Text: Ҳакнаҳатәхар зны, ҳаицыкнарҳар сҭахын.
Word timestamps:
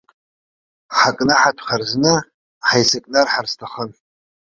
Ҳакнаҳатәхар 0.97 1.81
зны, 1.89 2.13
ҳаицыкнарҳар 2.67 3.45
сҭахын. 3.51 3.89